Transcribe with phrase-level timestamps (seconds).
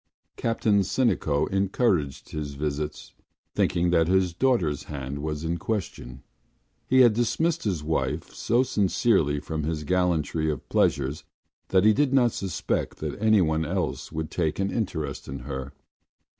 [0.35, 3.13] Captain Sinico encouraged his visits,
[3.53, 6.23] thinking that his daughter’s hand was in question.
[6.87, 11.23] He had dismissed his wife so sincerely from his gallery of pleasures
[11.67, 15.71] that he did not suspect that anyone else would take an interest in her.